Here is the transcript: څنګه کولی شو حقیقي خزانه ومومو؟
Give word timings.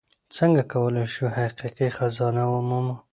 څنګه 0.35 0.61
کولی 0.71 1.05
شو 1.13 1.25
حقیقي 1.37 1.89
خزانه 1.97 2.43
ومومو؟ 2.51 2.95